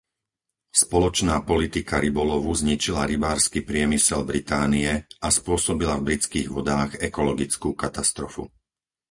Spoločná 0.83 1.35
politika 1.51 1.95
rybolovu 2.05 2.49
zničila 2.61 3.03
rybársky 3.13 3.59
priemysel 3.69 4.21
Británie 4.31 4.91
a 5.25 5.29
spôsobila 5.39 5.95
v 6.01 6.05
britských 6.17 6.49
vodách 6.55 6.91
ekologickú 7.09 7.69
katastrofu. 7.83 8.43